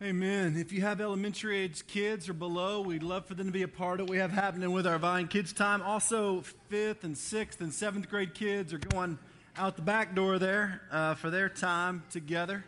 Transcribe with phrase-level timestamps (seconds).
[0.00, 0.56] Amen.
[0.56, 3.68] If you have elementary age kids or below, we'd love for them to be a
[3.68, 5.82] part of what we have happening with our Vine Kids Time.
[5.82, 9.18] Also, fifth and sixth and seventh grade kids are going
[9.56, 12.64] out the back door there uh, for their time together.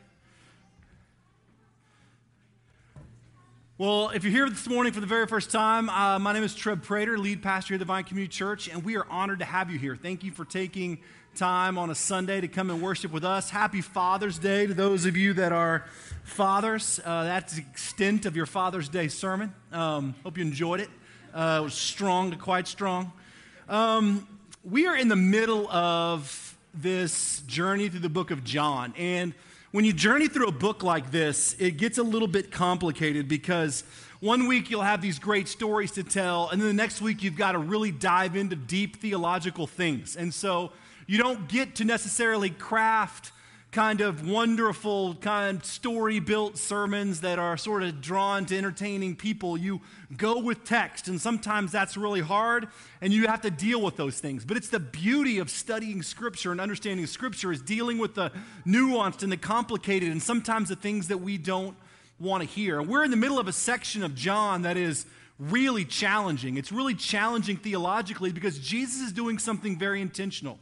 [3.81, 6.55] Well, if you're here this morning for the very first time, uh, my name is
[6.55, 9.47] Treb Prater, lead pastor here at the Vine Community Church, and we are honored to
[9.47, 9.97] have you here.
[9.97, 10.99] Thank you for taking
[11.35, 13.49] time on a Sunday to come and worship with us.
[13.49, 15.87] Happy Father's Day to those of you that are
[16.25, 17.01] fathers.
[17.03, 19.55] Uh, that's the extent of your Father's Day sermon.
[19.73, 20.91] Um, hope you enjoyed it.
[21.33, 23.11] Uh, it was strong to quite strong.
[23.67, 24.29] Um,
[24.63, 28.93] we are in the middle of this journey through the book of John.
[28.99, 29.33] And
[29.73, 33.85] when you journey through a book like this, it gets a little bit complicated because
[34.19, 37.37] one week you'll have these great stories to tell, and then the next week you've
[37.37, 40.17] got to really dive into deep theological things.
[40.17, 40.73] And so
[41.07, 43.33] you don't get to necessarily craft
[43.73, 49.15] kind of wonderful, kind of story built sermons that are sort of drawn to entertaining
[49.15, 49.57] people.
[49.57, 49.81] You
[50.17, 52.67] go with text, and sometimes that's really hard,
[53.01, 54.45] and you have to deal with those things.
[54.45, 58.33] But it's the beauty of studying Scripture and understanding Scripture is dealing with the
[58.67, 61.77] nuanced and the complicated, and sometimes the things that we don't
[62.19, 62.83] want to hear.
[62.83, 65.07] We're in the middle of a section of John that is
[65.39, 66.57] really challenging.
[66.57, 70.59] It's really challenging theologically because Jesus is doing something very intentional.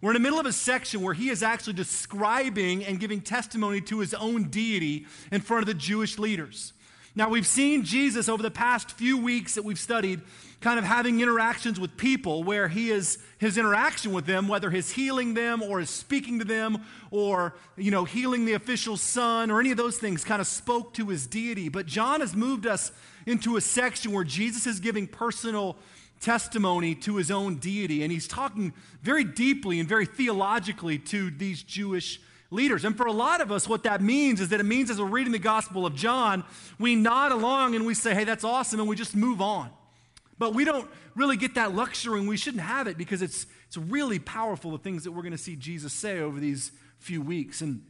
[0.00, 3.80] We're in the middle of a section where he is actually describing and giving testimony
[3.82, 6.72] to his own deity in front of the Jewish leaders.
[7.16, 10.20] Now, we've seen Jesus over the past few weeks that we've studied
[10.60, 14.90] kind of having interactions with people where he is his interaction with them whether he's
[14.90, 19.60] healing them or his speaking to them or you know healing the official son or
[19.60, 22.90] any of those things kind of spoke to his deity but john has moved us
[23.24, 25.76] into a section where jesus is giving personal
[26.20, 28.02] testimony to his own deity.
[28.02, 32.84] And he's talking very deeply and very theologically to these Jewish leaders.
[32.84, 35.06] And for a lot of us, what that means is that it means as we're
[35.06, 36.44] reading the Gospel of John,
[36.78, 39.70] we nod along and we say, hey, that's awesome, and we just move on.
[40.38, 43.76] But we don't really get that luxury, and we shouldn't have it because it's, it's
[43.76, 47.60] really powerful, the things that we're going to see Jesus say over these few weeks.
[47.60, 47.82] And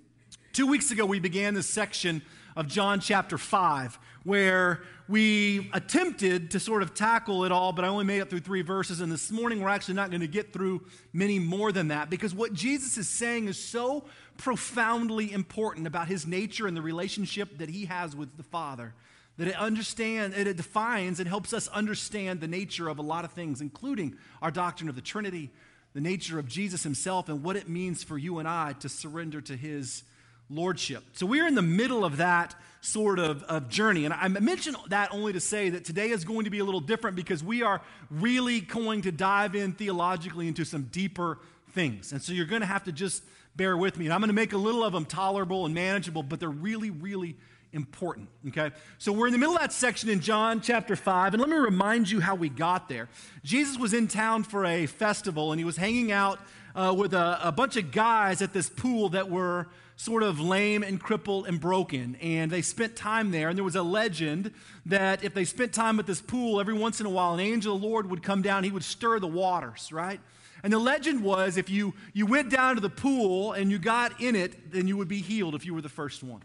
[0.53, 2.23] two weeks ago, we began this section
[2.57, 7.89] of John chapter 5, where we attempted to sort of tackle it all, but I
[7.89, 9.01] only made it through three verses.
[9.01, 12.35] And this morning, we're actually not going to get through many more than that because
[12.35, 14.05] what Jesus is saying is so
[14.37, 18.95] profoundly important about his nature and the relationship that he has with the Father
[19.39, 23.33] that it understands, it defines and helps us understand the nature of a lot of
[23.33, 25.51] things, including our doctrine of the Trinity,
[25.95, 29.41] the nature of Jesus himself, and what it means for you and I to surrender
[29.43, 30.03] to his
[30.51, 31.05] lordship.
[31.13, 34.05] So we're in the middle of that sort of, of journey.
[34.05, 36.81] And I mention that only to say that today is going to be a little
[36.81, 41.39] different because we are really going to dive in theologically into some deeper
[41.73, 42.13] things.
[42.13, 43.23] And so you're going to have to just
[43.57, 44.07] bear with me.
[44.07, 46.91] And I'm going to make a little of them tolerable and manageable, but they're really,
[46.91, 47.37] really
[47.73, 48.29] important.
[48.49, 48.71] Okay?
[48.99, 51.57] So we're in the middle of that section in John chapter 5, and let me
[51.57, 53.09] remind you how we got there.
[53.43, 56.39] Jesus was in town for a festival, and he was hanging out
[56.75, 59.67] uh, with a, a bunch of guys at this pool that were
[59.99, 62.17] sort of lame and crippled and broken.
[62.23, 63.49] And they spent time there.
[63.49, 64.53] And there was a legend
[64.87, 67.75] that if they spent time at this pool, every once in a while, an angel
[67.75, 68.63] of the Lord would come down.
[68.63, 70.21] He would stir the waters, right?
[70.63, 74.21] And the legend was if you, you went down to the pool and you got
[74.21, 76.43] in it, then you would be healed if you were the first one.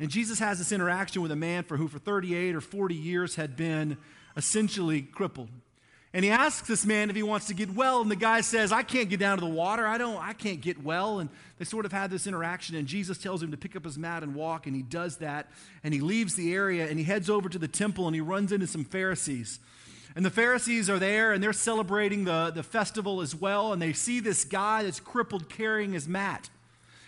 [0.00, 3.36] And Jesus has this interaction with a man for who for 38 or 40 years
[3.36, 3.98] had been
[4.36, 5.48] essentially crippled.
[6.12, 8.72] And he asks this man if he wants to get well, and the guy says,
[8.72, 9.86] I can't get down to the water.
[9.86, 11.20] I don't, I can't get well.
[11.20, 13.96] And they sort of had this interaction, and Jesus tells him to pick up his
[13.96, 15.48] mat and walk, and he does that.
[15.84, 18.50] And he leaves the area and he heads over to the temple and he runs
[18.50, 19.60] into some Pharisees.
[20.16, 23.92] And the Pharisees are there and they're celebrating the, the festival as well, and they
[23.92, 26.50] see this guy that's crippled carrying his mat.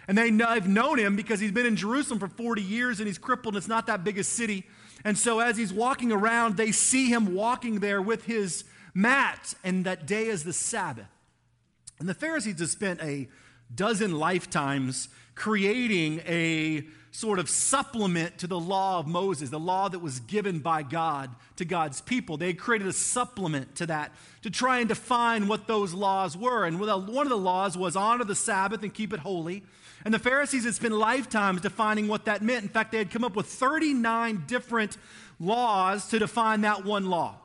[0.06, 3.06] And they know, they've known him because he's been in Jerusalem for 40 years and
[3.08, 4.64] he's crippled, and it's not that big a city.
[5.04, 8.64] And so as he's walking around, they see him walking there with his
[8.94, 11.06] mat, and that day is the Sabbath.
[11.98, 13.28] And the Pharisees have spent a
[13.74, 19.98] dozen lifetimes creating a sort of supplement to the law of Moses, the law that
[19.98, 22.38] was given by God to God's people.
[22.38, 24.12] They created a supplement to that
[24.42, 26.64] to try and define what those laws were.
[26.64, 29.62] And one of the laws was honor the Sabbath and keep it holy.
[30.04, 32.62] And the Pharisees had spent lifetimes defining what that meant.
[32.62, 34.96] In fact, they had come up with 39 different
[35.38, 37.38] laws to define that one law.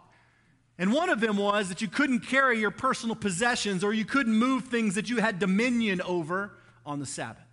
[0.79, 4.33] And one of them was that you couldn't carry your personal possessions or you couldn't
[4.33, 6.51] move things that you had dominion over
[6.85, 7.43] on the Sabbath.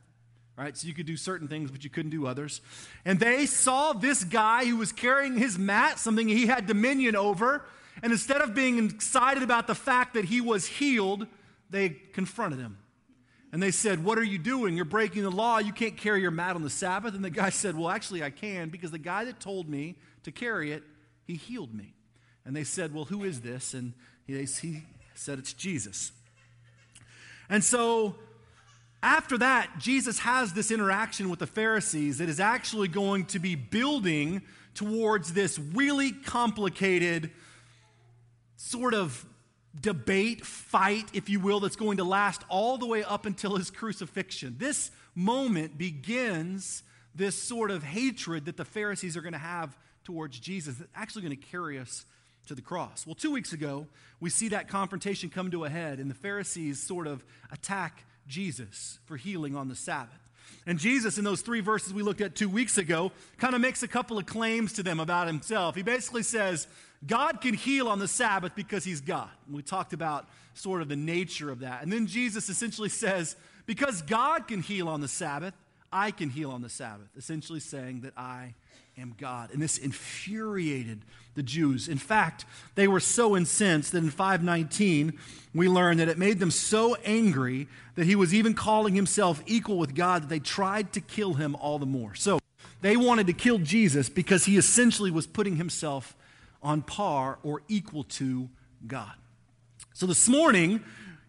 [0.56, 0.76] Right?
[0.76, 2.60] So you could do certain things, but you couldn't do others.
[3.04, 7.64] And they saw this guy who was carrying his mat, something he had dominion over.
[8.02, 11.26] And instead of being excited about the fact that he was healed,
[11.70, 12.78] they confronted him.
[13.52, 14.76] And they said, What are you doing?
[14.76, 15.58] You're breaking the law.
[15.58, 17.14] You can't carry your mat on the Sabbath.
[17.14, 20.30] And the guy said, Well, actually, I can because the guy that told me to
[20.30, 20.84] carry it,
[21.24, 21.94] he healed me.
[22.46, 23.74] And they said, Well, who is this?
[23.74, 23.92] And
[24.26, 24.82] he, he
[25.14, 26.12] said, It's Jesus.
[27.48, 28.16] And so
[29.02, 33.54] after that, Jesus has this interaction with the Pharisees that is actually going to be
[33.54, 34.42] building
[34.74, 37.30] towards this really complicated
[38.56, 39.24] sort of
[39.78, 43.70] debate, fight, if you will, that's going to last all the way up until his
[43.70, 44.56] crucifixion.
[44.58, 46.82] This moment begins
[47.14, 51.22] this sort of hatred that the Pharisees are going to have towards Jesus that's actually
[51.22, 52.06] going to carry us
[52.46, 53.06] to the cross.
[53.06, 53.86] Well, two weeks ago,
[54.20, 58.98] we see that confrontation come to a head, and the Pharisees sort of attack Jesus
[59.06, 60.18] for healing on the Sabbath.
[60.66, 63.82] And Jesus, in those three verses we looked at two weeks ago, kind of makes
[63.82, 65.74] a couple of claims to them about himself.
[65.74, 66.66] He basically says,
[67.06, 69.28] God can heal on the Sabbath because he's God.
[69.46, 71.82] And we talked about sort of the nature of that.
[71.82, 73.36] And then Jesus essentially says,
[73.66, 75.54] because God can heal on the Sabbath,
[75.92, 78.54] I can heal on the Sabbath, essentially saying that I
[78.98, 79.50] am God.
[79.52, 81.00] And this infuriated
[81.34, 81.88] the Jews.
[81.88, 82.44] In fact,
[82.74, 85.18] they were so incensed that in 519,
[85.54, 89.78] we learn that it made them so angry that he was even calling himself equal
[89.78, 92.14] with God that they tried to kill him all the more.
[92.14, 92.38] So
[92.80, 96.14] they wanted to kill Jesus because he essentially was putting himself
[96.62, 98.48] on par or equal to
[98.86, 99.12] God.
[99.92, 100.82] So this morning,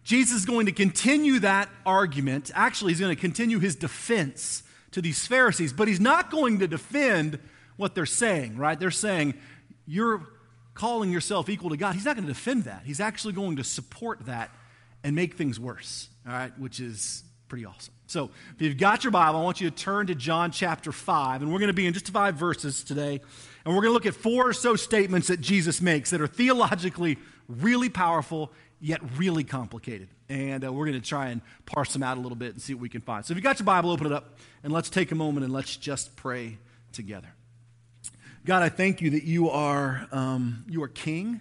[0.04, 2.50] Jesus is going to continue that argument.
[2.54, 4.62] Actually, he's going to continue his defense
[4.92, 7.38] to these Pharisees, but he's not going to defend
[7.76, 8.78] what they're saying, right?
[8.78, 9.34] They're saying,
[9.86, 10.26] You're
[10.74, 11.94] calling yourself equal to God.
[11.94, 12.82] He's not going to defend that.
[12.84, 14.50] He's actually going to support that
[15.02, 17.94] and make things worse, all right, which is pretty awesome.
[18.08, 21.42] So, if you've got your Bible, I want you to turn to John chapter 5,
[21.42, 23.20] and we're going to be in just five verses today.
[23.64, 26.28] And we're going to look at four or so statements that Jesus makes that are
[26.28, 27.18] theologically
[27.48, 30.08] really powerful, yet really complicated.
[30.28, 32.74] And uh, we're going to try and parse them out a little bit and see
[32.74, 33.24] what we can find.
[33.24, 35.52] So, if you've got your Bible, open it up, and let's take a moment and
[35.52, 36.58] let's just pray
[36.92, 37.35] together.
[38.46, 41.40] God, I thank you that you are, um, you are king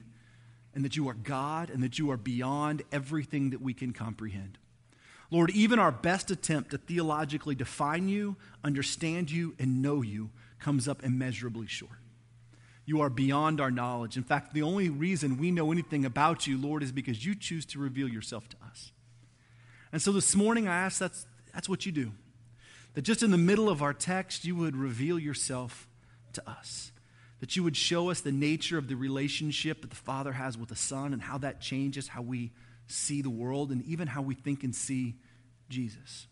[0.73, 4.57] and that you are God and that you are beyond everything that we can comprehend.
[5.29, 10.87] Lord, even our best attempt to theologically define you, understand you, and know you comes
[10.87, 11.99] up immeasurably short.
[12.87, 14.17] You are beyond our knowledge.
[14.17, 17.67] In fact, the only reason we know anything about you, Lord, is because you choose
[17.67, 18.91] to reveal yourself to us.
[19.91, 22.13] And so this morning, I ask that's, that's what you do.
[22.95, 25.87] That just in the middle of our text, you would reveal yourself
[26.33, 26.91] to us
[27.45, 30.69] that you would show us the nature of the relationship that the Father has with
[30.69, 32.49] the Son and how that changes how we
[32.87, 35.13] see the world and even how we think and see
[35.69, 36.25] Jesus.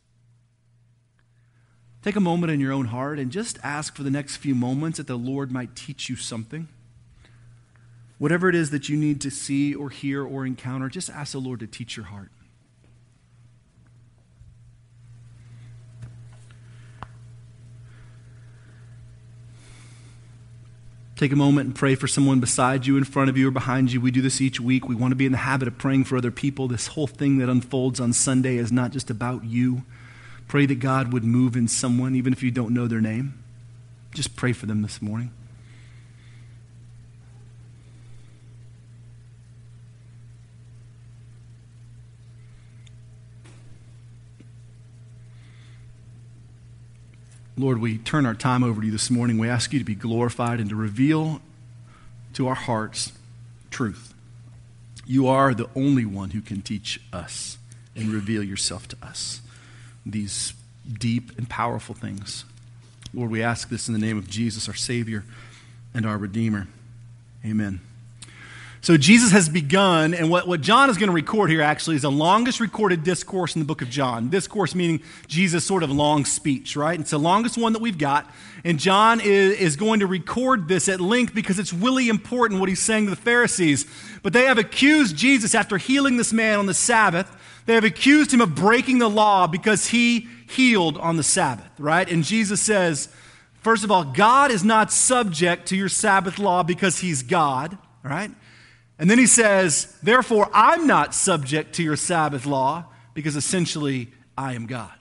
[2.01, 4.97] Take a moment in your own heart and just ask for the next few moments
[4.97, 6.67] that the Lord might teach you something.
[8.17, 11.37] Whatever it is that you need to see or hear or encounter, just ask the
[11.37, 12.31] Lord to teach your heart.
[21.15, 23.91] Take a moment and pray for someone beside you, in front of you, or behind
[23.91, 24.01] you.
[24.01, 24.87] We do this each week.
[24.87, 26.67] We want to be in the habit of praying for other people.
[26.67, 29.83] This whole thing that unfolds on Sunday is not just about you.
[30.47, 33.43] Pray that God would move in someone, even if you don't know their name.
[34.13, 35.31] Just pray for them this morning.
[47.55, 49.37] Lord, we turn our time over to you this morning.
[49.37, 51.39] We ask you to be glorified and to reveal
[52.33, 53.13] to our hearts
[53.69, 54.13] truth.
[55.05, 57.57] You are the only one who can teach us
[57.95, 59.41] and reveal yourself to us.
[60.05, 60.53] These
[60.91, 62.45] deep and powerful things.
[63.13, 65.23] Lord, we ask this in the name of Jesus, our Savior
[65.93, 66.67] and our Redeemer.
[67.45, 67.81] Amen.
[68.83, 72.01] So Jesus has begun, and what, what John is going to record here actually is
[72.01, 74.27] the longest recorded discourse in the book of John.
[74.29, 76.99] Discourse meaning Jesus' sort of long speech, right?
[76.99, 78.29] It's the longest one that we've got.
[78.65, 82.67] And John is, is going to record this at length because it's really important what
[82.67, 83.85] he's saying to the Pharisees.
[84.21, 87.33] But they have accused Jesus after healing this man on the Sabbath.
[87.65, 92.11] They have accused him of breaking the law because he healed on the Sabbath, right?
[92.11, 93.07] And Jesus says,
[93.61, 98.31] first of all, God is not subject to your Sabbath law because he's God, right?
[99.03, 104.53] And then he says, Therefore, I'm not subject to your Sabbath law because essentially I
[104.53, 104.93] am God.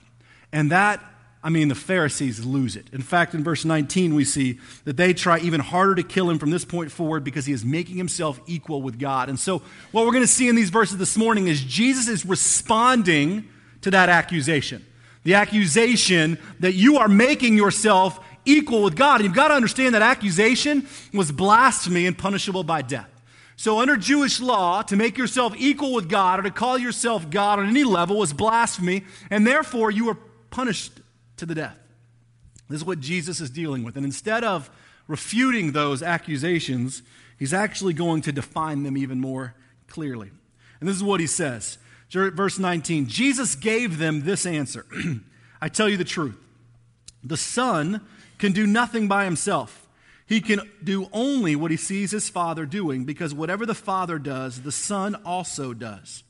[0.51, 0.99] And that,
[1.41, 2.85] I mean, the Pharisees lose it.
[2.91, 6.37] In fact, in verse 19, we see that they try even harder to kill him
[6.37, 9.29] from this point forward because he is making himself equal with God.
[9.29, 9.61] And so,
[9.93, 13.47] what we're going to see in these verses this morning is Jesus is responding
[13.83, 14.85] to that accusation.
[15.23, 19.21] The accusation that you are making yourself equal with God.
[19.21, 23.07] And you've got to understand that accusation was blasphemy and punishable by death.
[23.55, 27.59] So, under Jewish law, to make yourself equal with God or to call yourself God
[27.59, 30.17] on any level was blasphemy, and therefore you were
[30.49, 30.99] punished
[31.37, 31.77] to the death.
[32.69, 33.95] This is what Jesus is dealing with.
[33.95, 34.69] And instead of
[35.07, 37.03] refuting those accusations,
[37.37, 39.53] he's actually going to define them even more
[39.87, 40.31] clearly.
[40.79, 41.77] And this is what he says.
[42.11, 44.85] Verse 19 Jesus gave them this answer
[45.61, 46.37] I tell you the truth.
[47.23, 48.01] The Son
[48.37, 49.82] can do nothing by himself.
[50.25, 54.61] He can do only what he sees his Father doing, because whatever the Father does,
[54.61, 56.23] the Son also does.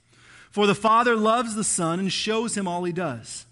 [0.50, 3.46] For the Father loves the Son and shows him all he does.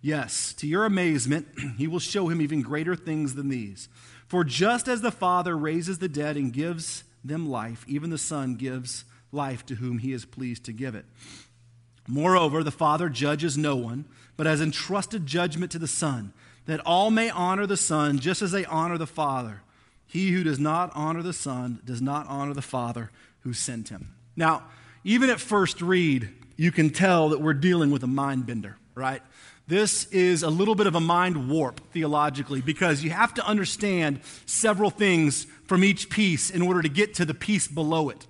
[0.00, 3.88] Yes, to your amazement, he will show him even greater things than these.
[4.26, 8.54] For just as the Father raises the dead and gives them life, even the Son
[8.54, 11.04] gives life to whom he is pleased to give it.
[12.06, 16.32] Moreover, the Father judges no one, but has entrusted judgment to the Son,
[16.66, 19.62] that all may honor the Son just as they honor the Father.
[20.08, 23.10] He who does not honor the Son does not honor the Father
[23.40, 24.14] who sent him.
[24.34, 24.64] Now,
[25.04, 29.22] even at first read, you can tell that we're dealing with a mind bender, right?
[29.68, 34.20] This is a little bit of a mind warp theologically because you have to understand
[34.46, 38.26] several things from each piece in order to get to the piece below it.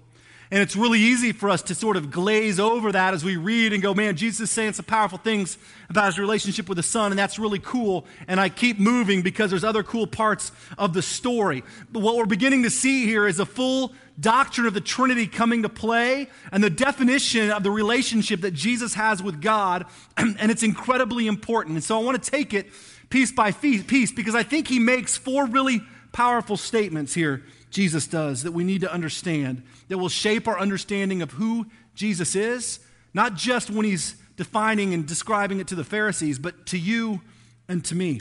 [0.51, 3.75] And it's really easy for us to sort of glaze over that as we read
[3.75, 5.59] and go, man, Jesus is saying some powerful things
[5.91, 8.07] about his relationship with the Son, and that's really cool.
[8.27, 11.65] And I keep moving because there's other cool parts of the story.
[11.93, 15.63] But what we're beginning to see here is a full doctrine of the Trinity coming
[15.63, 19.85] to play and the definition of the relationship that Jesus has with God.
[20.17, 21.75] And it's incredibly important.
[21.75, 22.69] And so I want to take it
[23.11, 28.45] piece by piece because I think he makes four really powerful statements here Jesus does
[28.45, 32.81] that we need to understand that will shape our understanding of who Jesus is,
[33.15, 37.21] not just when he's defining and describing it to the Pharisees, but to you
[37.69, 38.21] and to me.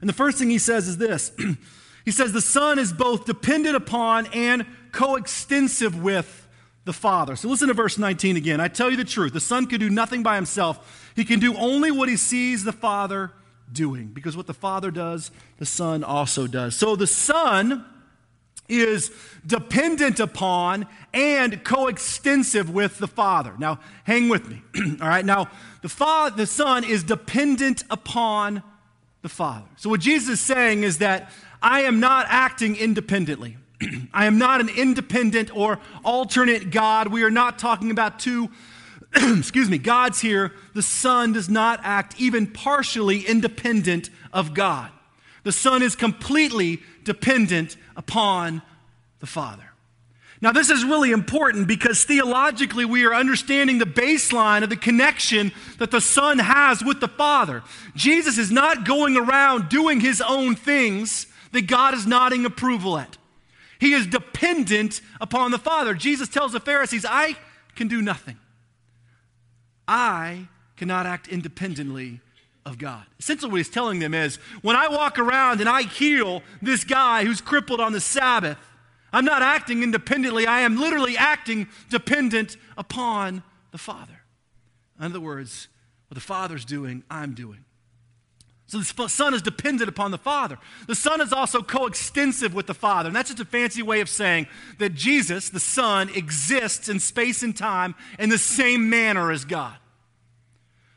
[0.00, 1.32] And the first thing he says is this
[2.04, 6.48] He says, The Son is both dependent upon and coextensive with
[6.84, 7.34] the Father.
[7.34, 8.60] So listen to verse 19 again.
[8.60, 11.56] I tell you the truth the Son can do nothing by himself, he can do
[11.56, 13.32] only what he sees the Father
[13.70, 16.76] doing, because what the Father does, the Son also does.
[16.76, 17.84] So the Son
[18.68, 19.10] is
[19.46, 23.54] dependent upon and coextensive with the Father.
[23.58, 24.62] Now, hang with me.
[25.00, 25.24] All right.
[25.24, 25.50] Now,
[25.82, 28.62] the Father, the Son is dependent upon
[29.22, 29.66] the Father.
[29.76, 31.30] So what Jesus is saying is that
[31.62, 33.56] I am not acting independently.
[34.12, 37.08] I am not an independent or alternate God.
[37.08, 38.50] We are not talking about two
[39.38, 40.52] excuse me, God's here.
[40.74, 44.90] The Son does not act even partially independent of God.
[45.44, 48.62] The Son is completely dependent upon
[49.20, 49.72] the Father.
[50.40, 55.50] Now, this is really important because theologically we are understanding the baseline of the connection
[55.78, 57.62] that the Son has with the Father.
[57.94, 63.16] Jesus is not going around doing his own things that God is nodding approval at.
[63.78, 65.94] He is dependent upon the Father.
[65.94, 67.36] Jesus tells the Pharisees, I
[67.74, 68.36] can do nothing.
[69.88, 72.20] I cannot act independently
[72.66, 73.04] of God.
[73.18, 77.24] Essentially, what he's telling them is when I walk around and I heal this guy
[77.24, 78.58] who's crippled on the Sabbath,
[79.12, 80.46] I'm not acting independently.
[80.46, 84.20] I am literally acting dependent upon the Father.
[84.98, 85.68] In other words,
[86.08, 87.64] what the Father's doing, I'm doing.
[88.66, 90.58] So the Son is dependent upon the Father.
[90.88, 93.08] The Son is also coextensive with the Father.
[93.08, 97.44] And that's just a fancy way of saying that Jesus, the Son, exists in space
[97.44, 99.76] and time in the same manner as God.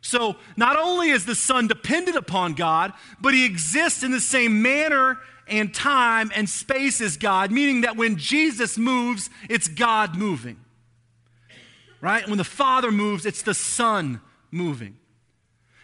[0.10, 4.64] So not only is the Son dependent upon God, but he exists in the same
[4.64, 10.58] manner and time and space as God, meaning that when Jesus moves, it's God moving.
[12.02, 12.28] Right?
[12.28, 14.98] When the Father moves, it's the Son moving.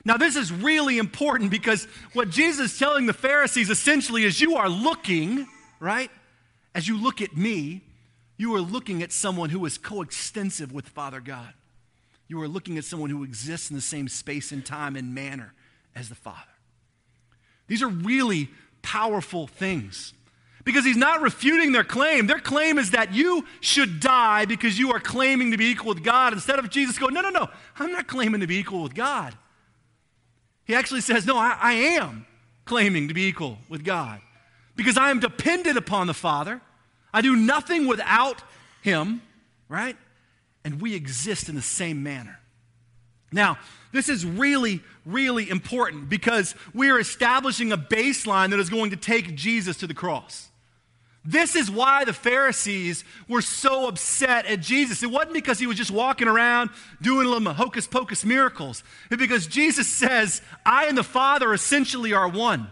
[0.04, 4.56] Now, this is really important because what Jesus is telling the Pharisees essentially is you
[4.56, 5.48] are looking,
[5.80, 6.10] right?
[6.74, 7.82] As you look at me,
[8.38, 11.54] you are looking at someone who is coextensive with Father God.
[12.28, 15.54] You are looking at someone who exists in the same space and time and manner
[15.96, 16.40] as the Father.
[17.68, 18.50] These are really
[18.82, 20.14] powerful things
[20.64, 22.28] because he's not refuting their claim.
[22.28, 26.04] Their claim is that you should die because you are claiming to be equal with
[26.04, 28.96] God instead of Jesus going, No, no, no, I'm not claiming to be equal with
[28.96, 29.36] God.
[30.66, 32.26] He actually says, No, I, I am
[32.66, 34.20] claiming to be equal with God
[34.76, 36.62] because I am dependent upon the Father.
[37.14, 38.42] I do nothing without
[38.82, 39.22] Him,
[39.70, 39.96] right?
[40.66, 42.40] And we exist in the same manner.
[43.32, 43.58] Now,
[43.94, 48.98] this is really, really important because we are establishing a baseline that is going to
[48.98, 50.50] take Jesus to the cross.
[51.24, 55.02] This is why the Pharisees were so upset at Jesus.
[55.02, 56.70] It wasn't because he was just walking around
[57.02, 58.84] doing little hocus pocus miracles.
[59.10, 62.68] It's because Jesus says, I and the Father essentially are one.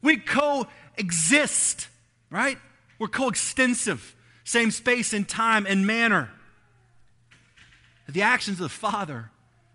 [0.00, 1.88] We coexist,
[2.30, 2.56] right?
[2.98, 4.14] We're coextensive.
[4.44, 6.30] same space and time and manner.
[8.12, 9.30] The actions of the Father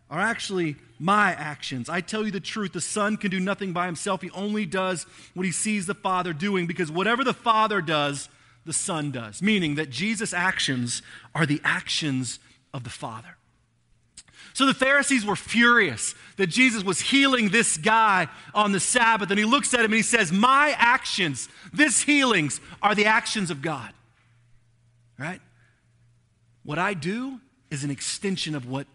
[0.10, 1.90] are actually my actions.
[1.90, 4.22] I tell you the truth, the Son can do nothing by himself.
[4.22, 8.30] He only does what he sees the Father doing because whatever the Father does,
[8.66, 9.42] the Son does.
[9.42, 11.02] Meaning that Jesus' actions
[11.36, 12.40] are the actions
[12.74, 13.38] of the Father.
[14.54, 19.30] So the Pharisees were furious that Jesus was healing this guy on the Sabbath.
[19.30, 23.52] And he looks at him and he says, My actions, this healings, are the actions
[23.52, 23.92] of God.
[25.20, 25.42] Right?
[26.64, 27.40] What I do
[27.70, 28.88] is an extension of what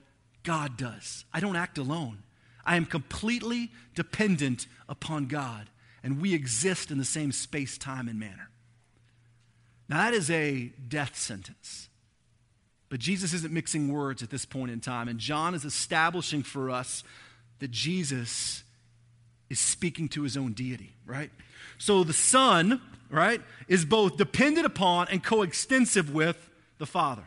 [0.42, 1.24] God does.
[1.32, 2.22] I don't act alone.
[2.64, 5.68] I am completely dependent upon God,
[6.02, 8.50] and we exist in the same space, time, and manner.
[9.88, 11.88] Now, that is a death sentence.
[12.88, 16.70] But Jesus isn't mixing words at this point in time, and John is establishing for
[16.70, 17.02] us
[17.58, 18.64] that Jesus
[19.48, 21.30] is speaking to his own deity, right?
[21.78, 27.24] So the Son, right, is both dependent upon and coextensive with the Father.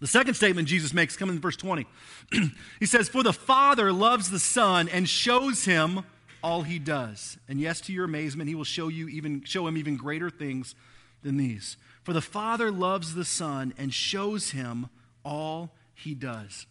[0.00, 1.86] The second statement Jesus makes, coming in verse 20,
[2.80, 6.04] he says, For the Father loves the Son and shows him
[6.42, 7.38] all he does.
[7.48, 10.74] And yes, to your amazement, he will show you even show him even greater things
[11.22, 11.76] than these.
[12.02, 14.90] For the Father loves the Son and shows him
[15.24, 16.66] all he does.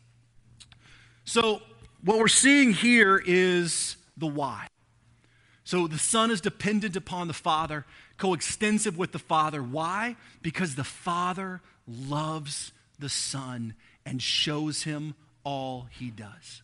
[1.26, 1.62] So,
[2.04, 4.68] what we're seeing here is the why.
[5.64, 7.86] So, the Son is dependent upon the Father,
[8.18, 9.64] coextensive with the Father.
[9.64, 10.18] Why?
[10.42, 16.62] Because the Father loves the Son and shows him all he does.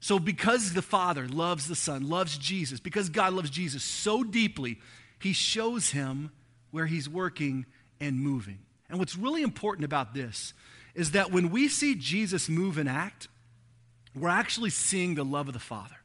[0.00, 4.78] So, because the Father loves the Son, loves Jesus, because God loves Jesus so deeply,
[5.20, 6.30] he shows him
[6.70, 7.66] where he's working
[8.00, 8.60] and moving.
[8.88, 10.54] And what's really important about this
[10.94, 13.28] is that when we see Jesus move and act,
[14.14, 15.96] we're actually seeing the love of the Father.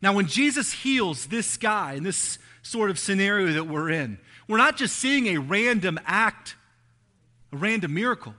[0.00, 4.58] Now, when Jesus heals this guy in this sort of scenario that we're in, we're
[4.58, 6.54] not just seeing a random act
[7.52, 8.34] a random miracle.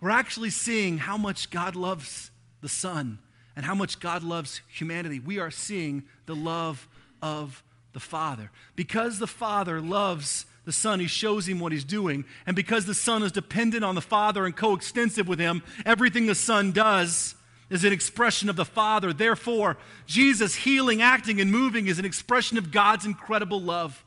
[0.00, 3.18] We're actually seeing how much God loves the Son
[3.54, 5.20] and how much God loves humanity.
[5.20, 6.88] We are seeing the love
[7.20, 8.50] of the Father.
[8.74, 12.24] Because the Father loves the Son, He shows Him what He's doing.
[12.46, 16.34] And because the Son is dependent on the Father and coextensive with Him, everything the
[16.34, 17.34] Son does
[17.70, 19.12] is an expression of the Father.
[19.12, 24.04] Therefore, Jesus healing, acting, and moving is an expression of God's incredible love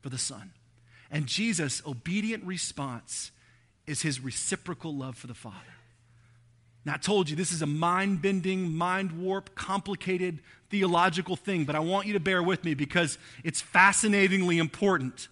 [0.00, 0.50] for the Son.
[1.12, 3.30] And Jesus' obedient response
[3.86, 5.56] is his reciprocal love for the Father.
[6.84, 11.76] Now, I told you this is a mind bending, mind warp, complicated theological thing, but
[11.76, 15.28] I want you to bear with me because it's fascinatingly important.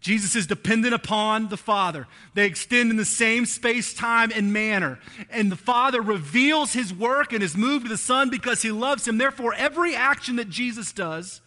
[0.00, 2.06] Jesus is dependent upon the Father.
[2.34, 4.98] They extend in the same space, time, and manner.
[5.30, 9.06] And the Father reveals his work and his move to the Son because he loves
[9.06, 9.18] him.
[9.18, 11.42] Therefore, every action that Jesus does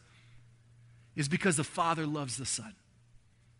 [1.15, 2.73] is because the Father loves the Son.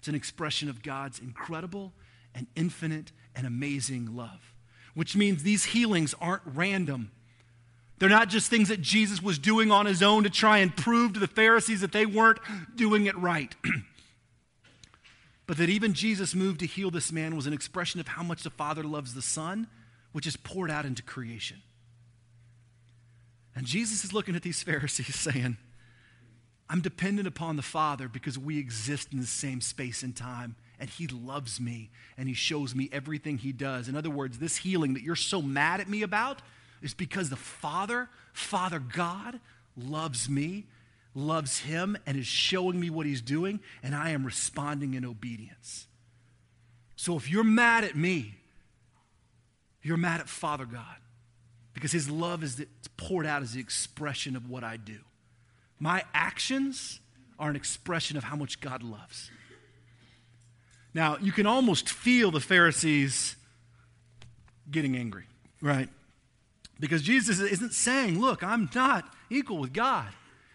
[0.02, 1.94] It's an expression of God's incredible
[2.34, 4.56] and infinite and amazing love,
[4.96, 7.12] which means these healings aren't random.
[8.00, 11.14] They're not just things that Jesus was doing on his own to try and prove
[11.14, 12.40] to the Pharisees that they weren't
[12.76, 13.56] doing it right.
[15.46, 18.42] but that even Jesus' moved to heal this man was an expression of how much
[18.42, 19.68] the Father loves the Son,
[20.14, 21.62] which is poured out into creation.
[23.56, 25.58] And Jesus is looking at these Pharisees saying,
[26.72, 30.90] I'm dependent upon the Father because we exist in the same space and time, and
[30.90, 33.90] He loves me and He shows me everything He does.
[33.90, 36.42] In other words, this healing that you're so mad at me about
[36.82, 39.42] is because the Father, Father God,
[39.76, 40.64] loves me,
[41.14, 45.88] loves Him, and is showing me what He's doing, and I am responding in obedience.
[46.96, 48.36] So if you're mad at me,
[49.84, 50.86] you're mad at Father God
[51.74, 55.00] because His love is poured out as the expression of what I do.
[55.82, 57.00] My actions
[57.40, 59.32] are an expression of how much God loves.
[60.94, 63.36] Now, you can almost feel the Pharisees
[64.70, 65.24] getting angry,
[65.60, 65.90] right?
[66.80, 70.08] Because Jesus isn't saying, Look, I'm not equal with God.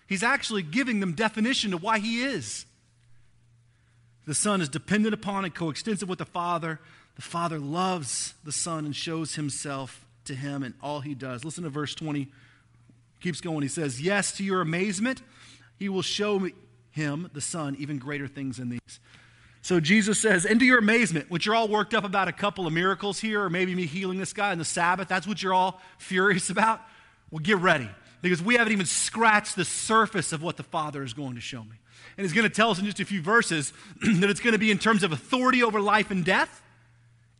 [0.06, 2.64] He's actually giving them definition to why he is.
[4.26, 6.78] The Son is dependent upon and coextensive with the Father.
[7.16, 11.44] The Father loves the Son and shows himself to him in all he does.
[11.44, 12.28] Listen to verse 20
[13.20, 13.62] Keeps going.
[13.62, 15.22] He says, Yes, to your amazement,
[15.78, 16.48] he will show
[16.90, 19.00] him, the Son, even greater things than these.
[19.66, 22.68] So Jesus says, and to your amazement, which you're all worked up about a couple
[22.68, 25.52] of miracles here, or maybe me healing this guy on the Sabbath, that's what you're
[25.52, 26.80] all furious about.
[27.32, 27.90] Well, get ready,
[28.22, 31.64] because we haven't even scratched the surface of what the Father is going to show
[31.64, 31.80] me.
[32.16, 34.58] And he's going to tell us in just a few verses that it's going to
[34.58, 36.62] be in terms of authority over life and death,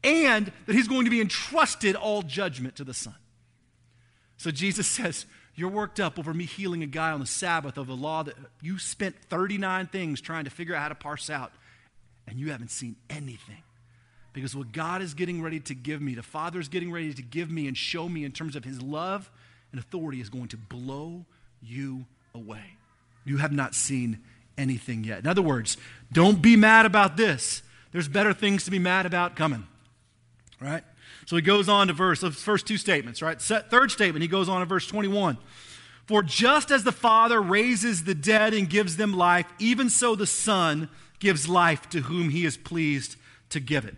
[0.03, 3.15] and that he's going to be entrusted all judgment to the Son.
[4.37, 7.87] So Jesus says, you're worked up over me healing a guy on the Sabbath of
[7.87, 11.53] the law that you spent 39 things trying to figure out how to parse out.
[12.29, 13.63] and you haven't seen anything.
[14.33, 17.23] Because what God is getting ready to give me, the Father is getting ready to
[17.23, 19.31] give me and show me in terms of His love
[19.73, 21.25] and authority is going to blow
[21.63, 22.65] you away.
[23.25, 24.19] You have not seen
[24.59, 25.21] anything yet.
[25.21, 25.77] In other words,
[26.13, 27.63] don't be mad about this.
[27.93, 29.67] There's better things to be mad about coming.
[30.61, 30.85] Right?
[31.27, 33.41] So he goes on to verse, the first two statements, right?
[33.41, 35.37] Third statement, he goes on to verse 21.
[36.07, 40.27] For just as the Father raises the dead and gives them life, even so the
[40.27, 43.17] Son gives life to whom he is pleased
[43.51, 43.97] to give it.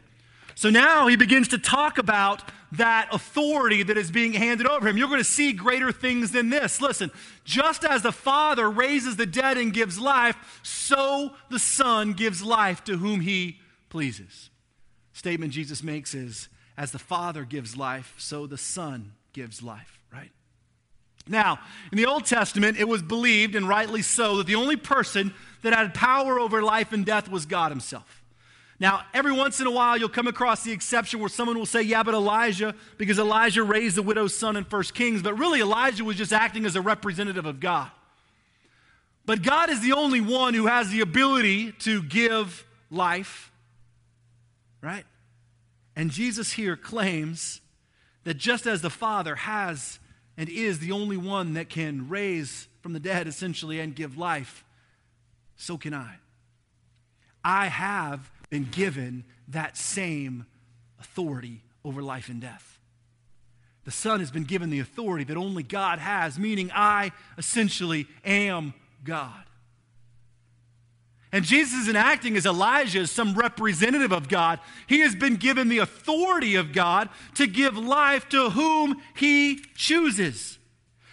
[0.55, 4.97] So now he begins to talk about that authority that is being handed over him.
[4.97, 6.81] You're going to see greater things than this.
[6.81, 7.11] Listen,
[7.45, 12.83] just as the Father raises the dead and gives life, so the Son gives life
[12.85, 13.59] to whom he
[13.91, 14.49] pleases.
[15.13, 20.31] Statement Jesus makes is as the Father gives life, so the Son gives life, right?
[21.27, 21.59] Now,
[21.91, 25.75] in the Old Testament, it was believed, and rightly so, that the only person that
[25.75, 28.23] had power over life and death was God Himself.
[28.79, 31.83] Now, every once in a while, you'll come across the exception where someone will say,
[31.83, 36.05] Yeah, but Elijah, because Elijah raised the widow's son in 1 Kings, but really Elijah
[36.05, 37.91] was just acting as a representative of God.
[39.27, 43.51] But God is the only one who has the ability to give life,
[44.81, 45.05] right?
[45.99, 47.61] And Jesus here claims
[48.23, 49.99] that just as the Father has
[50.37, 54.65] and is the only one that can raise from the dead, essentially, and give life,
[55.57, 56.15] so can I.
[57.43, 60.47] I have been given that same
[61.01, 62.79] authority over life and death.
[63.85, 68.73] The Son has been given the authority that only God has, meaning I essentially am
[69.03, 69.48] God.
[71.31, 74.61] And Jesus isn't acting as Elijah, as some representative of God.
[74.87, 80.59] He has been given the authority of God to give life to whom he chooses.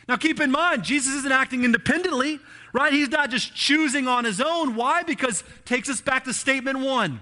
[0.08, 2.40] Now, keep in mind, Jesus isn't acting independently,
[2.74, 2.94] right?
[2.94, 4.76] He's not just choosing on his own.
[4.76, 5.04] Why?
[5.04, 7.22] Because takes us back to statement one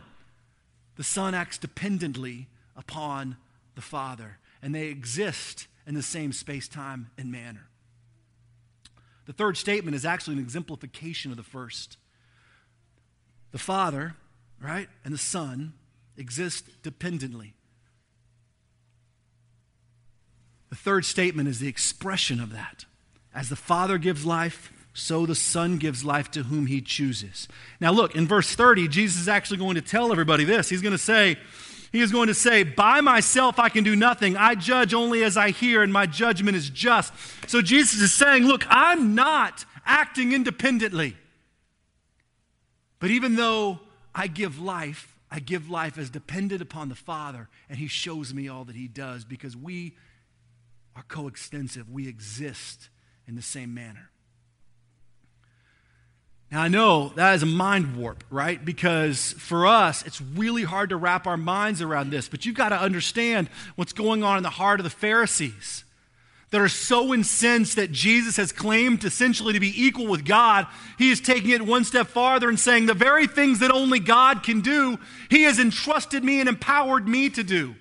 [0.96, 3.38] the Son acts dependently upon
[3.74, 7.68] the Father, and they exist in the same space, time, and manner.
[9.26, 11.98] The third statement is actually an exemplification of the first.
[13.54, 14.16] The Father,
[14.60, 15.74] right, and the Son
[16.18, 17.54] exist dependently.
[20.70, 22.86] The third statement is the expression of that.
[23.34, 27.48] As the Father gives life, so the Son gives life to whom he chooses.
[27.80, 30.70] Now, look, in verse 30, Jesus is actually going to tell everybody this.
[30.70, 31.38] He's going to say,
[31.92, 34.36] he is going to say, By myself I can do nothing.
[34.36, 37.14] I judge only as I hear, and my judgment is just.
[37.48, 41.18] So Jesus is saying, Look, I'm not acting independently.
[43.04, 43.82] But even though
[44.16, 48.48] I give life, I give life as dependent upon the Father, and He shows me
[48.48, 49.98] all that He does because we
[50.96, 51.90] are coextensive.
[51.90, 52.88] We exist
[53.28, 54.10] in the same manner.
[56.50, 58.64] Now, I know that is a mind warp, right?
[58.64, 62.70] Because for us, it's really hard to wrap our minds around this, but you've got
[62.70, 65.84] to understand what's going on in the heart of the Pharisees
[66.54, 70.68] that are so incensed that Jesus has claimed essentially to be equal with God,
[71.00, 74.44] he is taking it one step farther and saying, The very things that only God
[74.44, 75.00] can do,
[75.32, 77.74] he has entrusted me and empowered me to do.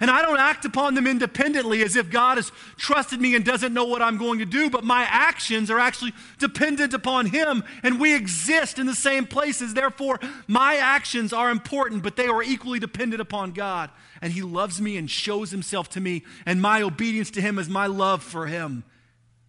[0.00, 3.74] And I don't act upon them independently as if God has trusted me and doesn't
[3.74, 8.00] know what I'm going to do, but my actions are actually dependent upon Him, and
[8.00, 9.74] we exist in the same places.
[9.74, 13.90] Therefore, my actions are important, but they are equally dependent upon God.
[14.22, 17.68] And He loves me and shows Himself to me, and my obedience to Him is
[17.68, 18.84] my love for Him.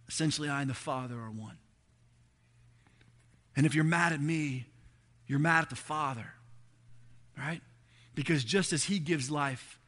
[0.06, 1.56] Essentially, I and the Father are one.
[3.56, 4.66] And if you're mad at me,
[5.26, 6.34] you're mad at the Father,
[7.38, 7.62] right?
[8.14, 9.78] Because just as He gives life,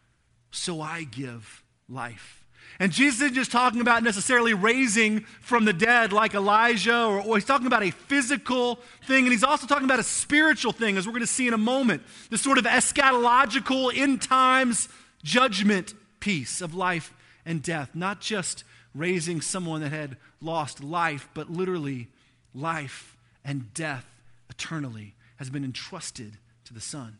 [0.55, 2.45] so I give life.
[2.81, 7.37] And Jesus isn't just talking about necessarily raising from the dead like Elijah, or, or,
[7.37, 11.07] he's talking about a physical thing, and he's also talking about a spiritual thing, as
[11.07, 12.03] we're going to see in a moment.
[12.31, 14.89] This sort of eschatological, end times
[15.23, 17.15] judgment piece of life
[17.47, 17.91] and death.
[17.95, 18.65] Not just
[18.95, 22.09] raising someone that had lost life, but literally
[22.55, 24.07] life and death
[24.51, 27.19] eternally has been entrusted to the Son.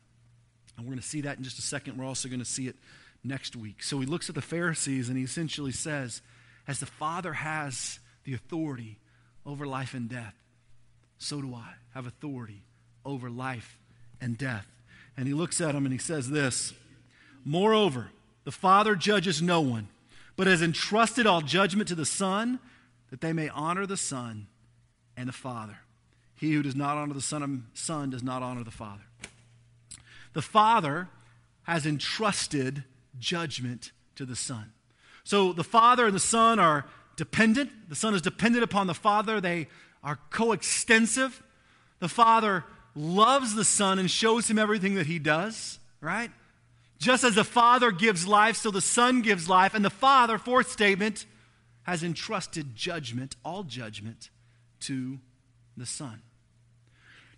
[0.77, 1.97] And we're going to see that in just a second.
[1.97, 2.77] We're also going to see it
[3.25, 3.83] next week.
[3.83, 6.23] So he looks at the Pharisees and he essentially says,
[6.69, 8.99] As the Father has the authority
[9.47, 10.35] over life and death,
[11.19, 12.63] so do I have authority
[13.05, 13.79] over life
[14.21, 14.67] and death.
[15.17, 16.73] And he looks at them and he says this
[17.45, 18.11] Moreover,
[18.45, 19.89] the Father judges no one,
[20.37, 22.59] but has entrusted all judgment to the Son,
[23.11, 24.47] that they may honor the Son
[25.17, 25.79] and the Father.
[26.37, 29.05] He who does not honor the Son, son does not honor the Father.
[30.33, 31.09] The Father
[31.63, 32.85] has entrusted
[33.19, 34.73] judgment to the Son.
[35.25, 37.71] So the Father and the Son are dependent.
[37.89, 39.41] The Son is dependent upon the Father.
[39.41, 39.69] They
[40.03, 41.43] are coextensive.
[42.01, 46.31] The Father loves the Son and shows him everything that he does, right?
[46.99, 49.75] Just as the Father gives life, so the Son gives life.
[49.75, 51.27] And the Father, fourth statement,
[51.83, 54.31] has entrusted judgment, all judgment,
[54.81, 55.19] to
[55.77, 56.23] the Son.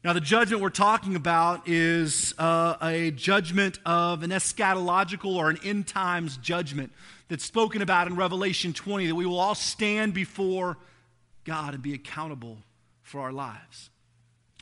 [0.07, 5.59] Now, the judgment we're talking about is uh, a judgment of an eschatological or an
[5.65, 6.93] end times judgment
[7.27, 10.77] that's spoken about in Revelation 20, that we will all stand before
[11.43, 12.59] God and be accountable
[13.03, 13.91] for our lives.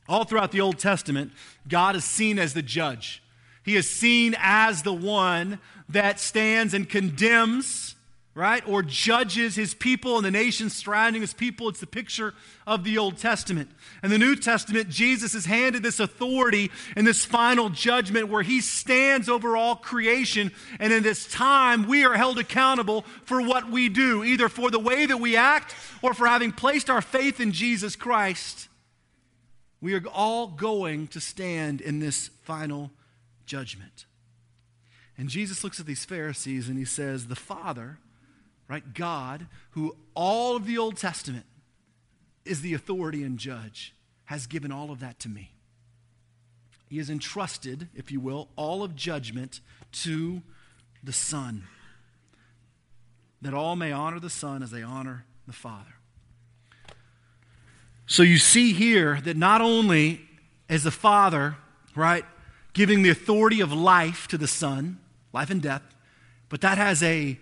[0.09, 1.31] All throughout the Old Testament,
[1.69, 3.23] God is seen as the judge.
[3.65, 5.59] He is seen as the one
[5.91, 7.97] that stands and condemns,
[8.35, 11.69] right, or judges his people and the nations surrounding his people.
[11.69, 12.35] It's the picture
[12.67, 13.71] of the Old Testament.
[14.03, 18.61] In the New Testament, Jesus is handed this authority in this final judgment where he
[18.61, 20.51] stands over all creation.
[20.81, 24.81] And in this time, we are held accountable for what we do, either for the
[24.81, 28.69] way that we act or for having placed our faith in Jesus Christ.
[29.81, 32.91] We are all going to stand in this final
[33.47, 34.07] judgment.
[35.17, 37.99] And Jesus looks at these Pharisees and he says, The Father,
[38.69, 41.47] right, God, who all of the Old Testament
[42.45, 43.95] is the authority and judge,
[44.27, 45.51] has given all of that to me.
[46.89, 49.61] He has entrusted, if you will, all of judgment
[49.93, 50.43] to
[51.03, 51.65] the Son,
[53.43, 55.95] that all may honor the Son as they honor the Father.
[58.07, 60.23] So you see here that not only
[60.69, 61.57] is the Father,
[61.95, 62.25] right,
[62.73, 64.99] giving the authority of life to the Son,
[65.33, 65.83] life and death,
[66.49, 67.39] but that has a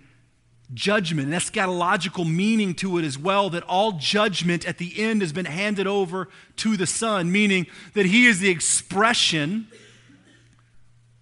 [0.75, 5.33] judgment, an eschatological meaning to it as well, that all judgment at the end has
[5.33, 9.69] been handed over to the Son, meaning that He is the expression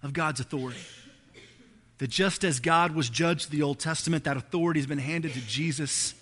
[0.03, 0.79] of God's authority.
[1.97, 5.33] That just as God was judged in the Old Testament, that authority has been handed
[5.33, 6.15] to Jesus,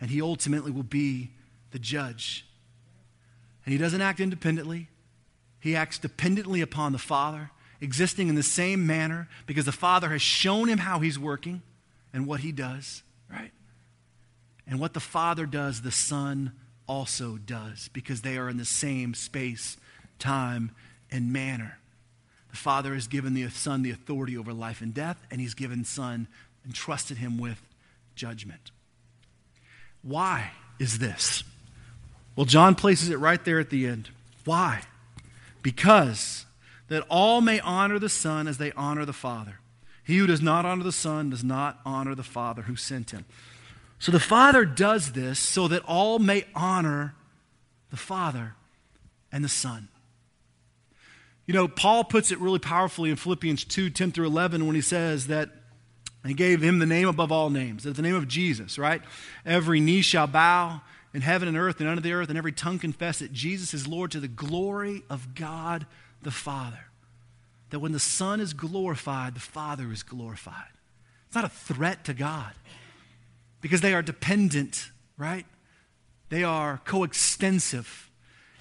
[0.00, 1.30] and He ultimately will be
[1.70, 2.46] the judge.
[3.64, 4.88] And He doesn't act independently,
[5.62, 10.20] he acts dependently upon the Father, existing in the same manner because the Father has
[10.20, 11.62] shown him how he's working
[12.12, 13.50] and what he does, right?
[14.66, 16.52] And what the Father does, the Son
[16.86, 19.76] also does because they are in the same space,
[20.18, 20.70] time,
[21.10, 21.78] and manner.
[22.50, 25.84] The Father has given the Son the authority over life and death, and He's given
[25.84, 26.28] Son
[26.64, 27.60] and trusted Him with
[28.14, 28.70] judgment.
[30.02, 31.44] Why is this?
[32.36, 34.10] Well, John places it right there at the end.
[34.44, 34.82] Why?
[35.62, 36.46] because
[36.88, 39.58] that all may honor the Son as they honor the Father.
[40.04, 43.24] He who does not honor the Son does not honor the Father who sent him.
[43.98, 47.14] So the Father does this so that all may honor
[47.90, 48.54] the Father
[49.30, 49.88] and the Son.
[51.46, 54.80] You know, Paul puts it really powerfully in Philippians 2 10 through 11 when he
[54.80, 55.50] says that
[56.26, 59.02] he gave him the name above all names, that the name of Jesus, right?
[59.44, 60.80] Every knee shall bow
[61.12, 63.88] in heaven and earth and under the earth, and every tongue confess that Jesus is
[63.88, 65.86] Lord to the glory of God
[66.22, 66.86] the Father.
[67.72, 70.70] That when the Son is glorified, the Father is glorified.
[71.26, 72.52] It's not a threat to God
[73.62, 75.46] because they are dependent, right?
[76.28, 78.10] They are coextensive.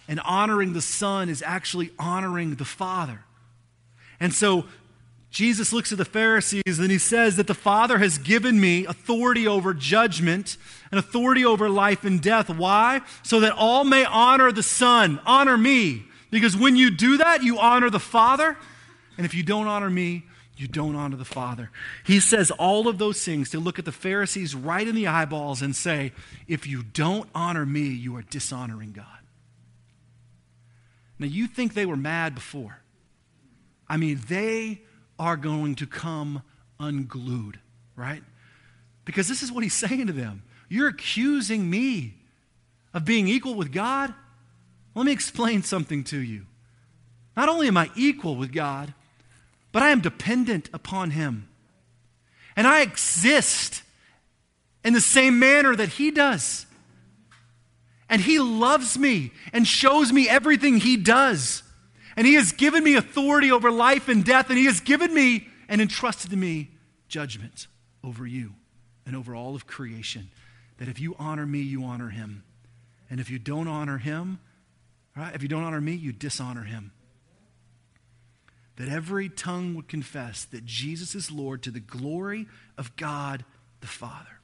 [0.08, 3.26] And honoring the Son is actually honoring the Father.
[4.21, 4.63] And so
[5.30, 9.45] Jesus looks at the Pharisees and he says that the Father has given me authority
[9.45, 10.56] over judgment
[10.89, 12.50] and authority over life and death.
[12.50, 13.02] Why?
[13.24, 16.04] So that all may honor the Son, honor me.
[16.30, 18.56] Because when you do that, you honor the Father.
[19.22, 20.24] And if you don't honor me,
[20.58, 21.70] you don't honor the Father.
[22.04, 25.62] He says all of those things to look at the Pharisees right in the eyeballs
[25.62, 26.12] and say,
[26.48, 29.06] if you don't honor me, you are dishonoring God.
[31.20, 32.80] Now, you think they were mad before.
[33.88, 34.82] I mean, they
[35.20, 36.42] are going to come
[36.80, 37.60] unglued,
[37.96, 38.24] right?
[39.06, 40.42] Because this is what he's saying to them.
[40.68, 42.16] You're accusing me
[42.92, 44.16] of being equal with God?
[44.96, 46.48] Let me explain something to you.
[47.38, 48.96] Not only am I equal with God,
[49.72, 51.48] but I am dependent upon Him.
[52.56, 53.84] And I exist
[54.84, 56.66] in the same manner that He does.
[58.10, 61.64] And He loves me and shows me everything He does.
[62.18, 65.48] And He has given me authority over life and death, and He has given me
[65.70, 66.72] and entrusted to me
[67.08, 67.68] judgment
[68.04, 68.54] over you
[69.06, 70.30] and over all of creation.
[70.78, 72.44] That if you honor me, you honor Him.
[73.10, 74.40] And if you don't honor Him,
[75.16, 76.92] right, if you don't honor me, you dishonor Him.
[78.78, 83.44] That every tongue would confess that Jesus is Lord to the glory of God
[83.82, 84.40] the Father.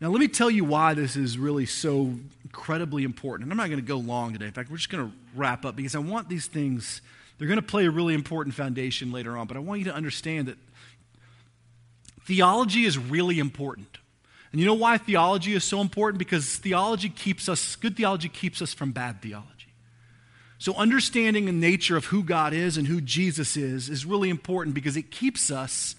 [0.00, 3.44] Now, let me tell you why this is really so incredibly important.
[3.44, 4.46] And I'm not going to go long today.
[4.46, 7.02] In fact, we're just going to wrap up because I want these things,
[7.38, 9.46] they're going to play a really important foundation later on.
[9.46, 10.58] But I want you to understand that
[12.24, 13.98] theology is really important.
[14.50, 16.18] And you know why theology is so important?
[16.18, 19.51] Because theology keeps us, good theology keeps us from bad theology.
[20.62, 24.76] So, understanding the nature of who God is and who Jesus is is really important
[24.76, 25.96] because it keeps us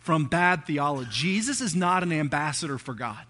[0.00, 1.08] from bad theology.
[1.12, 3.24] Jesus is not an ambassador for God.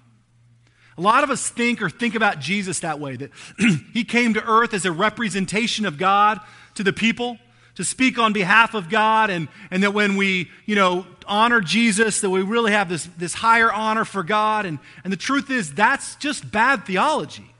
[0.97, 3.31] A lot of us think or think about Jesus that way that
[3.93, 6.41] he came to earth as a representation of God
[6.77, 7.39] to the people
[7.75, 12.23] to speak on behalf of God, and, and that when we, you know, honor Jesus,
[12.23, 14.65] that we really have this, this higher honor for God.
[14.65, 17.51] And, and the truth is, that's just bad theology.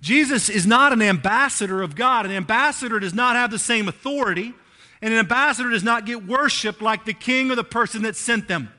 [0.00, 2.26] Jesus is not an ambassador of God.
[2.26, 4.54] An ambassador does not have the same authority,
[5.02, 8.48] and an ambassador does not get worshiped like the king or the person that sent
[8.48, 8.70] them.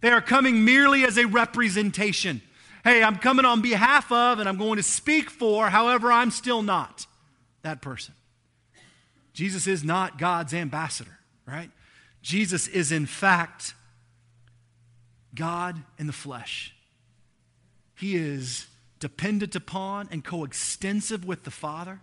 [0.00, 2.40] They are coming merely as a representation.
[2.84, 6.62] Hey, I'm coming on behalf of, and I'm going to speak for, however, I'm still
[6.62, 7.06] not
[7.62, 8.14] that person.
[9.32, 11.70] Jesus is not God's ambassador, right?
[12.22, 13.74] Jesus is, in fact,
[15.34, 16.74] God in the flesh.
[17.96, 18.66] He is
[19.00, 22.00] dependent upon and coextensive with the Father.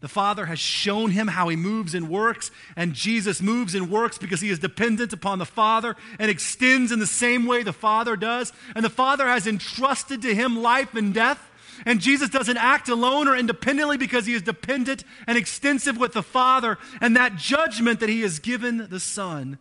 [0.00, 4.16] The Father has shown him how he moves and works, and Jesus moves and works
[4.16, 8.14] because he is dependent upon the Father and extends in the same way the Father
[8.14, 8.52] does.
[8.76, 11.50] And the Father has entrusted to him life and death.
[11.84, 16.22] And Jesus doesn't act alone or independently because he is dependent and extensive with the
[16.22, 16.78] Father.
[17.00, 19.58] And that judgment that he has given the Son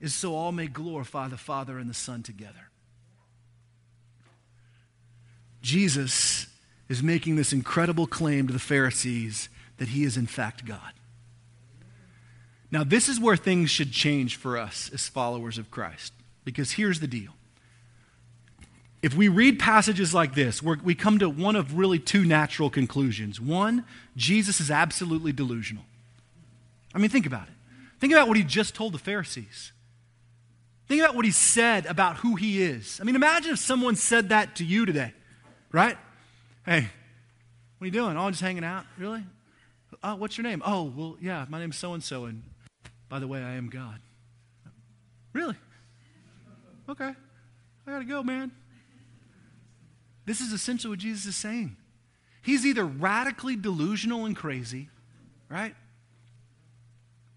[0.00, 2.67] is so all may glorify the Father and the Son together.
[5.68, 6.46] Jesus
[6.88, 10.94] is making this incredible claim to the Pharisees that he is in fact God.
[12.70, 17.00] Now, this is where things should change for us as followers of Christ, because here's
[17.00, 17.32] the deal.
[19.02, 23.38] If we read passages like this, we come to one of really two natural conclusions.
[23.38, 23.84] One,
[24.16, 25.84] Jesus is absolutely delusional.
[26.94, 27.54] I mean, think about it.
[28.00, 29.72] Think about what he just told the Pharisees.
[30.88, 32.98] Think about what he said about who he is.
[33.02, 35.12] I mean, imagine if someone said that to you today,
[35.72, 35.96] right?
[36.64, 36.88] Hey,
[37.78, 38.16] what are you doing?
[38.16, 38.84] Oh, just hanging out.
[38.96, 39.24] Really?
[40.02, 40.62] Oh, what's your name?
[40.64, 42.42] Oh, well, yeah, my name's so and so, and
[43.08, 44.00] by the way, I am God.
[45.32, 45.56] Really?
[46.88, 47.12] Okay.
[47.86, 48.50] I got to go, man.
[50.26, 51.76] This is essentially what Jesus is saying.
[52.42, 54.88] He's either radically delusional and crazy,
[55.48, 55.74] right?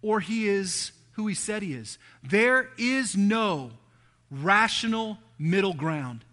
[0.02, 1.98] Or he is who he said he is.
[2.24, 3.72] There is no
[4.30, 6.26] rational middle ground.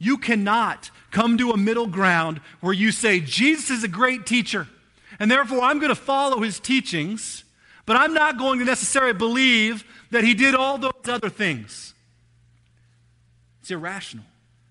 [0.00, 4.66] You cannot come to a middle ground where you say, Jesus is a great teacher,
[5.20, 7.44] and therefore I'm going to follow his teachings,
[7.86, 11.94] but I'm not going to necessarily believe that he did all those other things.
[13.60, 14.24] It's irrational.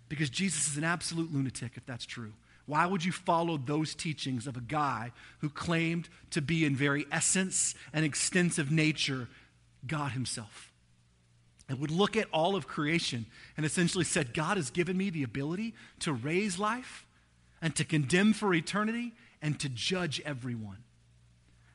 [0.09, 2.33] Because Jesus is an absolute lunatic if that's true.
[2.65, 7.05] Why would you follow those teachings of a guy who claimed to be, in very
[7.11, 9.27] essence and extensive nature,
[9.85, 10.68] God Himself?
[11.69, 15.23] And would look at all of creation and essentially said, God has given me the
[15.23, 17.05] ability to raise life
[17.61, 20.77] and to condemn for eternity and to judge everyone.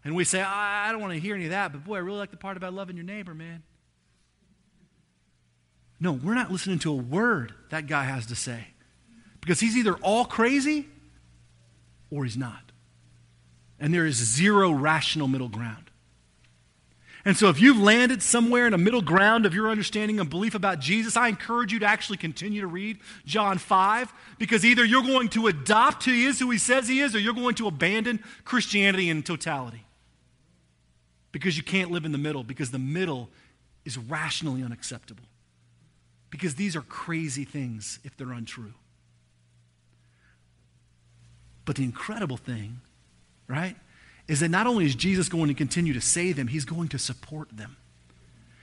[0.05, 2.19] And we say, I don't want to hear any of that, but boy, I really
[2.19, 3.63] like the part about loving your neighbor, man.
[6.01, 8.67] No, we're not listening to a word that guy has to say
[9.41, 10.89] because he's either all crazy
[12.11, 12.73] or he's not.
[13.79, 15.84] And there is zero rational middle ground.
[17.27, 20.55] And so, if you've landed somewhere in a middle ground of your understanding and belief
[20.55, 25.03] about Jesus, I encourage you to actually continue to read John 5 because either you're
[25.03, 27.67] going to adopt who he is, who he says he is, or you're going to
[27.67, 29.85] abandon Christianity in totality.
[31.33, 33.31] Because you can't live in the middle, because the middle
[33.85, 35.25] is rationally unacceptable
[36.35, 38.75] because these are crazy things if they're untrue.
[41.65, 42.81] But the incredible thing,
[43.47, 43.77] right,
[44.27, 46.99] is that not only is Jesus going to continue to say them, he's going to
[46.99, 47.77] support them.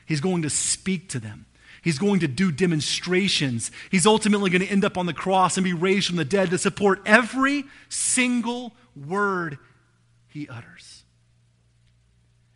[0.06, 1.46] He's going to speak to them.
[1.82, 3.72] He's going to do demonstrations.
[3.90, 6.52] He's ultimately going to end up on the cross and be raised from the dead
[6.52, 9.58] to support every single word
[10.28, 11.04] he utters.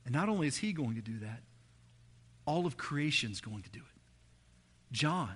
[0.06, 1.41] And not only is he going to do that,
[2.46, 4.02] all of creation is going to do it.
[4.91, 5.34] John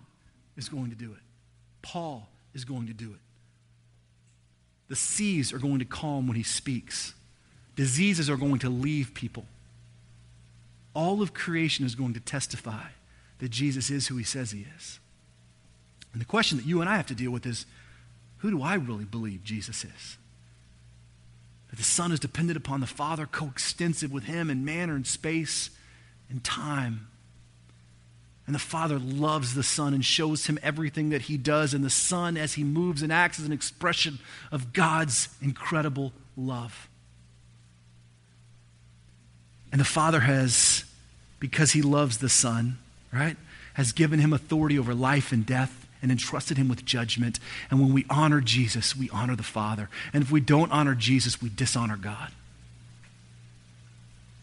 [0.55, 1.19] is going to do it.
[1.81, 3.19] Paul is going to do it.
[4.87, 7.13] The seas are going to calm when he speaks.
[7.79, 9.45] Diseases are going to leave people.
[10.93, 12.87] All of creation is going to testify
[13.37, 14.99] that Jesus is who he says he is.
[16.11, 17.65] And the question that you and I have to deal with is
[18.39, 20.17] who do I really believe Jesus is?
[21.69, 25.69] That the Son is dependent upon the Father, coextensive with him in manner and space
[26.29, 27.07] and time.
[28.45, 31.73] And the Father loves the Son and shows him everything that he does.
[31.73, 34.19] And the Son, as he moves and acts, is an expression
[34.51, 36.89] of God's incredible love.
[39.71, 40.83] And the Father has,
[41.39, 42.77] because he loves the Son,
[43.13, 43.37] right,
[43.75, 47.39] has given him authority over life and death and entrusted him with judgment.
[47.69, 49.89] And when we honor Jesus, we honor the Father.
[50.13, 52.31] And if we don't honor Jesus, we dishonor God.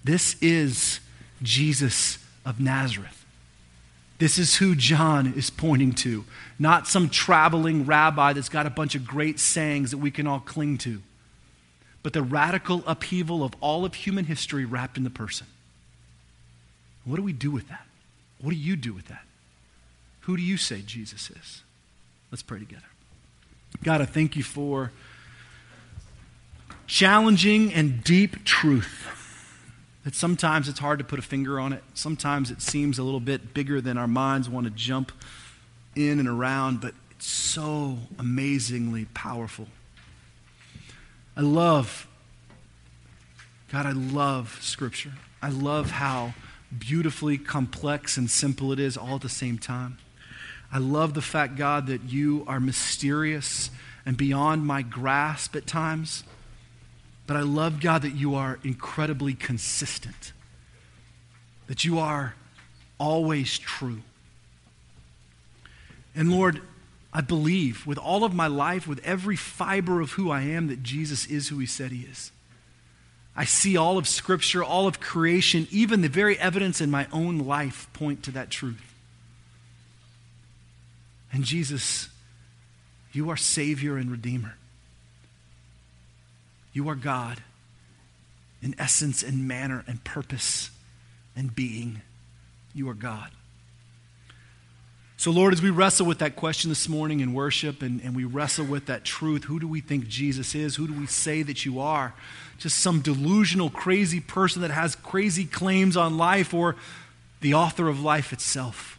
[0.04, 1.00] This is
[1.42, 3.24] Jesus of Nazareth.
[4.18, 6.24] This is who John is pointing to,
[6.58, 10.40] not some traveling rabbi that's got a bunch of great sayings that we can all
[10.40, 11.02] cling to,
[12.06, 15.48] but the radical upheaval of all of human history wrapped in the person.
[17.04, 17.84] What do we do with that?
[18.40, 19.24] What do you do with that?
[20.20, 21.64] Who do you say Jesus is?
[22.30, 22.86] Let's pray together.
[23.82, 24.92] God, I thank you for
[26.86, 29.12] challenging and deep truth.
[30.04, 31.82] That sometimes it's hard to put a finger on it.
[31.94, 35.10] Sometimes it seems a little bit bigger than our minds want to jump
[35.96, 39.66] in and around, but it's so amazingly powerful.
[41.36, 42.06] I love,
[43.70, 45.12] God, I love Scripture.
[45.42, 46.34] I love how
[46.76, 49.98] beautifully complex and simple it is all at the same time.
[50.72, 53.70] I love the fact, God, that you are mysterious
[54.04, 56.24] and beyond my grasp at times.
[57.26, 60.32] But I love, God, that you are incredibly consistent,
[61.66, 62.34] that you are
[62.98, 64.00] always true.
[66.14, 66.62] And Lord,
[67.16, 70.82] I believe with all of my life, with every fiber of who I am, that
[70.82, 72.30] Jesus is who he said he is.
[73.34, 77.38] I see all of Scripture, all of creation, even the very evidence in my own
[77.38, 78.94] life point to that truth.
[81.32, 82.10] And Jesus,
[83.12, 84.58] you are Savior and Redeemer.
[86.74, 87.40] You are God
[88.60, 90.70] in essence and manner and purpose
[91.34, 92.02] and being.
[92.74, 93.30] You are God.
[95.18, 98.24] So, Lord, as we wrestle with that question this morning in worship and, and we
[98.24, 100.76] wrestle with that truth, who do we think Jesus is?
[100.76, 102.14] Who do we say that you are?
[102.58, 106.76] Just some delusional, crazy person that has crazy claims on life or
[107.40, 108.98] the author of life itself?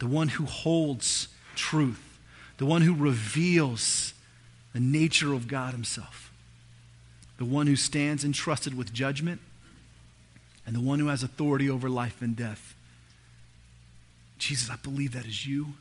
[0.00, 2.18] The one who holds truth,
[2.58, 4.14] the one who reveals
[4.72, 6.24] the nature of God Himself
[7.36, 9.40] the one who stands entrusted with judgment,
[10.66, 12.74] and the one who has authority over life and death.
[14.38, 15.74] Jesus, I believe that is you.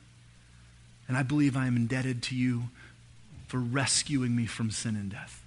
[1.08, 2.64] And I believe I am indebted to you
[3.48, 5.44] for rescuing me from sin and death.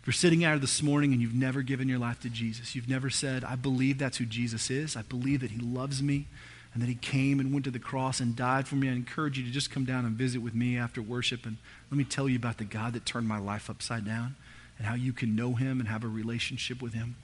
[0.00, 2.88] If you're sitting out this morning and you've never given your life to Jesus, you've
[2.88, 6.26] never said, I believe that's who Jesus is, I believe that he loves me,
[6.74, 9.38] and that he came and went to the cross and died for me, I encourage
[9.38, 11.58] you to just come down and visit with me after worship and
[11.90, 14.34] let me tell you about the God that turned my life upside down
[14.78, 17.14] and how you can know him and have a relationship with him.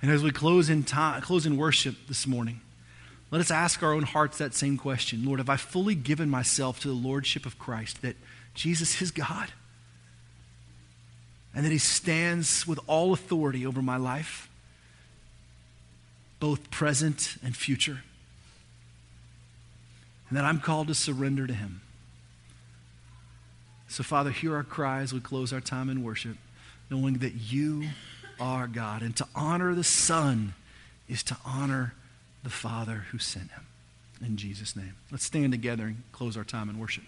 [0.00, 2.60] And as we close in time, close in worship this morning,
[3.30, 5.24] let us ask our own hearts that same question.
[5.24, 8.16] Lord, have I fully given myself to the lordship of Christ that
[8.54, 9.52] Jesus is God?
[11.54, 14.48] And that he stands with all authority over my life,
[16.38, 18.02] both present and future.
[20.28, 21.80] And that I'm called to surrender to him.
[23.88, 25.14] So, Father, hear our cries.
[25.14, 26.36] We close our time in worship
[26.90, 27.88] knowing that you
[28.38, 29.02] are God.
[29.02, 30.54] And to honor the Son
[31.08, 31.94] is to honor
[32.46, 33.66] the Father who sent him.
[34.24, 34.94] In Jesus' name.
[35.10, 37.02] Let's stand together and close our time in worship.